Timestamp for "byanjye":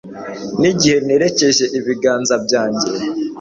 2.45-2.87